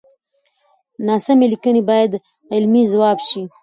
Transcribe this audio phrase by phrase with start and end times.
[1.07, 2.11] ناسمې ليکنې بايد
[2.53, 3.43] علمي ځواب شي.